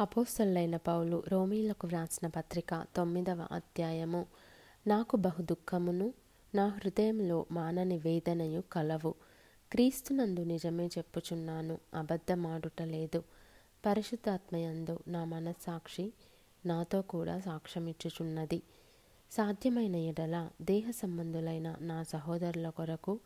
[0.00, 4.26] అపోస్తలైన పౌలు రోమీలకు వ్రాసిన పత్రిక తొమ్మిదవ అధ్యాయము.
[4.86, 6.12] నాకు బహు దుఃఖమును
[6.54, 9.14] నా హృదయంలో మానని వేదనయు కలవు.
[9.72, 13.22] క్రీస్తునందు నిజమే చెప్పుచున్నాను అబద్ధమాడుట లేదు.
[13.86, 16.12] పరిశుద్ధాత్మయందు నా మనస్సాక్షి
[16.66, 18.62] నాతో కూడా సాక్ష్యమిచ్చుచున్నది.
[19.32, 23.20] సాధ్యమైన ఎడల దేహ సంబంధులైన నా సహోదరుల కొరకు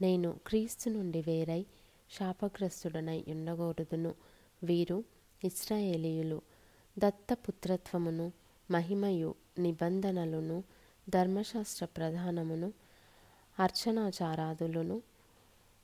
[0.00, 1.66] నేను క్రీస్తు నుండి వేరై
[2.10, 4.14] శాపగ్రస్తుడనై ఉండగోరుదును
[4.64, 6.38] వీరు ఇస్రాయేలీయులు
[6.96, 8.26] దత్తపుత్రత్వమును
[8.68, 10.56] మహిమయు నిబంధనలను
[11.06, 12.68] ధర్మశాస్త్ర ప్రధానమును
[13.58, 14.96] అర్చనాచారాదులను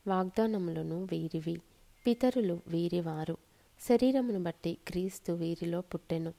[0.06, 1.56] వాగ్దానములను వీరివి
[2.06, 3.36] పితరులు వీరివారు
[3.80, 6.32] శరీరమును బట్టి క్రీస్తు వీరిలో పుట్టెను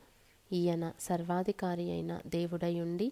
[0.51, 3.07] ఈయన సర్వాధికారి అయిన దేవుడయుండి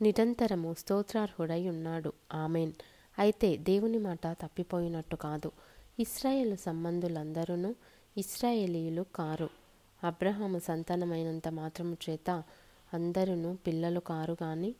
[0.00, 2.72] నిరంతరము స్తోత్రార్హుడై ఉన్నాడు ఆమెన్
[3.18, 5.50] అయితే దేవుని మాట తప్పిపోయినట్టు కాదు
[5.98, 7.56] ఇస్రాయేలు సంబంధులందరూ
[8.16, 9.48] ఇస్రాయేలీయులు కారు.
[10.04, 12.42] అబ్రహాము సంతానమైనంత మాత్రము చేత
[12.94, 14.74] అందరును పిల్లలు కారు గాని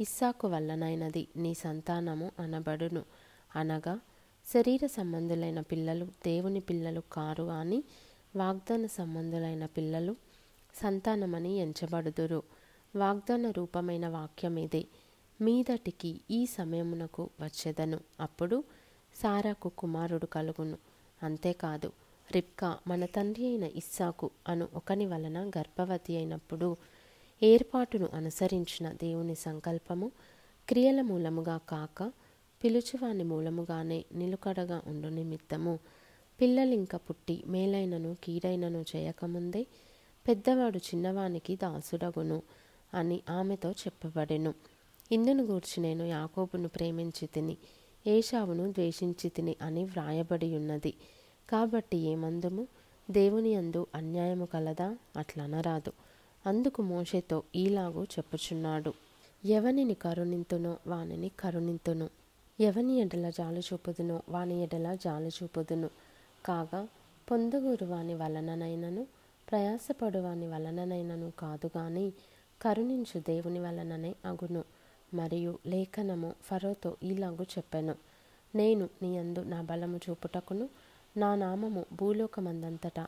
[0.00, 1.28] ఇస్సాకు వల్లనైనది.
[1.36, 3.04] నీ సంతానము అనబడును.
[3.56, 4.00] అనగా
[4.54, 7.84] శరీర సంబంధులైన పిల్లలు దేవుని పిల్లలు కారు కానీ
[8.36, 10.16] వాగ్దాన సంబంధులైన పిల్లలు
[10.74, 12.42] సంతానమని ఎంచబడుదురు.
[12.96, 14.84] వాగ్దాన రూపమైన వాక్యమిదే
[15.40, 18.00] మీదటికి ఈ సమయమునకు వచ్చేదను.
[18.20, 18.64] అప్పుడు
[19.22, 20.78] సారాకు కుమారుడు కలుగును.
[21.22, 21.92] అంతేకాదు
[22.32, 26.76] రిబ్కా మన తండ్రి అయిన ఇస్సాకు అను ఒకని వలన గర్భవతి అయినప్పుడు
[27.42, 30.12] ఏర్పాటును అనుసరించిన దేవుని సంకల్పము
[30.68, 32.12] క్రియల మూలముగా కాక
[32.64, 35.78] పిలుచువాని మూలముగానే నిలుకడగా ఉండు నిమిత్తము.
[36.40, 39.66] పిల్లలింక పుట్టి మేలైనను కీడైనను చేయకముందే
[40.28, 42.42] పెద్దవాడు చిన్నవానికి దాసుడగును
[42.94, 44.54] అని ఆమెతో చెప్పబడెను.
[45.12, 47.56] ఇందును గూర్చి నేను యాకోబును ప్రేమించి తిని
[48.06, 50.94] ఏషావును ద్వేషించి తిని అని వ్రాయబడి ఉన్నది
[51.50, 52.66] కాబట్టి ఏమందుము
[53.10, 54.96] దేవుని అందు అన్యాయము కలదా?
[55.16, 55.92] అట్లనరాదు
[56.46, 58.92] అందుకు మోషేతో ఈలాగు చెప్పుచున్నాడు.
[59.44, 62.10] ఎవనిని కరుణింతునో వానిని కరుణింతును.
[62.60, 65.90] ఎవని ఎడల జాలు చూపుదునో వాని ఎడల జాలు చూపుదును.
[66.46, 66.88] కాగా
[67.30, 69.06] పొందుగురు వాని వలననైనను
[69.50, 72.12] ప్రయాసపడు వాని వలననైనను కాదు గాని
[72.62, 74.64] కరుణించు దేవుని వలననే అగును.
[75.14, 77.94] మరియు లేఖనము ఫరోతో ఈలాగు చెప్పెను.
[78.54, 80.68] నేను నీ అందు నా బలము చూపుటకును
[81.18, 83.06] నా నామము భూలోకమందంతటా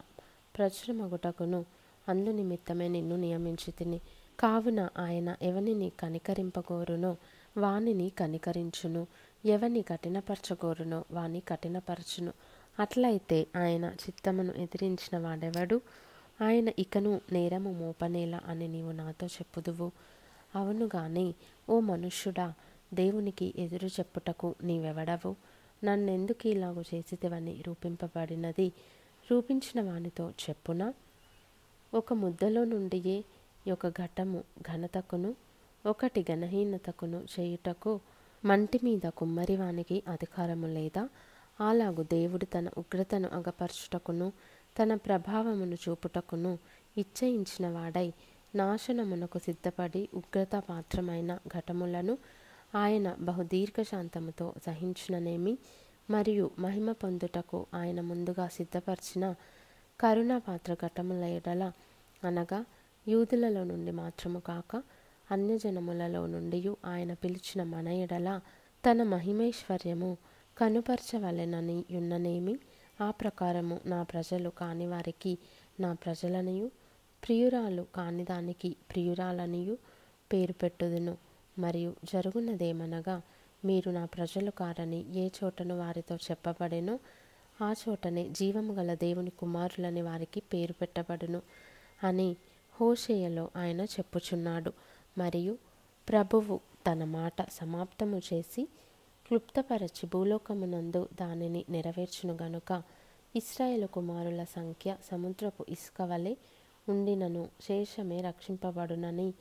[0.57, 1.65] ప్రచురమగుటకును
[2.09, 4.01] అందు నిమిత్తమే నిన్ను నియమించి తిని.
[4.41, 7.17] కావున ఆయన ఎవనిని కనికరింపగోరునో
[7.57, 9.07] వానిని కనికరించును.
[9.45, 12.33] ఎవని కఠినపరచగోరునో వాని కఠినపరచును.
[12.81, 15.81] అట్లయితే ఆయన చిత్తమును ఎదిరించిన వాడెవడు?
[16.43, 19.91] ఆయన ఇకను నేరము మోపనేలా అని నీవు నాతో చెప్పుదువు.
[20.57, 21.35] అవును గాని
[21.69, 22.55] ఓ మనుష్యుడా
[22.95, 25.37] దేవునికి ఎదురు చెప్పుటకు నీవెవడవు?
[25.85, 28.73] నన్నెందుకు ఇలాగు చేసితివని రూపింపబడినది?
[29.31, 30.93] రూపించిన వానితో చెప్పున?
[31.95, 33.25] ఒక ముద్దలో నుండియే
[33.73, 35.35] ఒక ఘటము ఘనతకును
[35.87, 38.01] ఒకటి ఘనహీనతకును చేయుటకు
[38.45, 41.09] మంటి మీద కుమ్మరివానికి అధికారము లేదా?
[41.61, 44.33] అలాగు దేవుడు తన ఉగ్రతను అగపరచుటకును
[44.83, 46.59] తన ప్రభావమును చూపుటకును
[46.97, 48.13] ఇచ్చయించిన వాడై
[48.55, 52.19] నాశనమునకు సిద్ధపడి ఉగ్రత పాత్రమైన ఘటములను
[52.75, 55.59] ఆయన బహుదీర్ఘశాంతముతో సహించుననేమి
[56.11, 59.35] మరియు మహిమ పొందుటకు ఆయన ముందుగా సిద్ధపరిచిన
[60.01, 61.73] కరుణాపాత్ర ఘటముల ఎడల
[62.25, 62.65] అనగా
[63.09, 64.83] యూదులలో నుండి మాత్రము కాక
[65.31, 68.41] అన్యజనములలో నుండి ఆయన పిలిచిన మన ఎడల
[68.91, 70.17] తన మహిమేశ్వర్యము
[70.59, 72.59] కనుపరచవలెనని యున్ననేమి
[73.01, 75.39] ఆ ప్రకారము నా ప్రజలు కాని వారికి
[75.81, 76.71] నా ప్రజలనియు
[77.27, 79.79] ప్రియురాలు కాని దానికి ప్రియురాలనియు
[80.33, 81.30] పేరు పెట్టుదును.
[81.59, 83.23] మరియు జరుగునదేమనగా
[83.65, 86.99] మీరు నా ప్రజలు కారని ఏ చోటను వారితో చెప్పబడెనో?
[87.61, 91.43] ఆ చోటనే జీవము గల దేవుని కుమారులని వారికి పేరు పెట్టబడును
[92.05, 92.37] అని
[92.81, 94.73] హోషేయలో ఆయన చెప్పుచున్నాడు.
[95.19, 95.59] మరియు
[96.09, 98.69] ప్రభువు తన మాట సమాప్తము చేసి
[99.27, 102.83] క్లుప్తపరచి భూలోకమునందు దానిని నెరవేర్చును గనుక
[103.37, 106.37] ఇస్రాయేలు కుమారుల సంఖ్య సముద్రపు ఇసుక వలె
[106.89, 109.35] ఉండినను శేషమే రక్షింపబడునని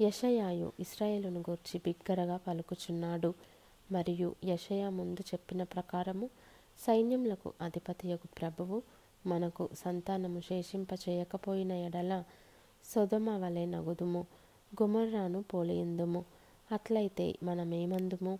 [0.00, 3.34] యషయాయు ఇస్రాయేలును గూర్చి బిగ్గరగా పలుకుచున్నాడు.
[3.92, 6.30] మరియు యషయా ముందు చెప్పిన ప్రకారము
[6.86, 8.82] సైన్యములకు అధిపతియగు ప్రభువు
[9.26, 12.24] మనకు సంతానము శేషింపచేయకపోయిన ఎడల
[12.84, 14.26] సొదమ వలె నగుదుము
[14.82, 16.24] గుమర్రాను పోలియందుము.
[16.72, 18.38] అట్లయితే మనమేమందుము?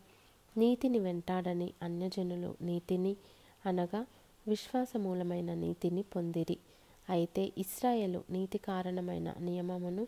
[0.56, 3.16] నీతిని వెంటాడని అన్యజనులు నీతిని
[3.66, 4.06] అనగా
[4.48, 6.58] విశ్వాసమూలమైన నీతిని పొందిరి.
[7.10, 10.06] అయితే ఇస్రాయేలు నీతి కారణమైన నియమమును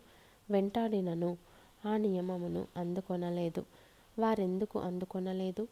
[0.51, 1.37] వెంటాడినను.
[1.85, 3.65] ఆ నియమమును అందుకొనలేదు.
[4.19, 5.67] వారెందుకు అందుకొనలేదు?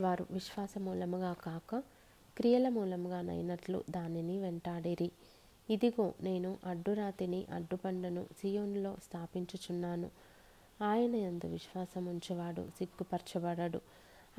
[0.00, 1.82] వారు విశ్వాస మూలముగా కాక
[2.36, 5.10] క్రియల మూలముగానైనట్లు దానిని వెంటాడిరి.
[5.70, 10.10] ఇదిగో నేను అడ్డురాతిని అడ్డుబండను సియోన్లో స్థాపించుచున్నాను.
[10.82, 13.80] ఆయన ఎందు విశ్వాసం ఉంచేవాడు సిగ్గుపరచబడడు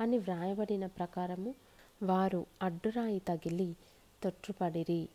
[0.00, 1.54] అని వ్రాయబడిన ప్రకారము
[2.02, 3.76] వారు అడ్డురాయి తగిలి
[4.22, 5.08] తొట్టుపడిరి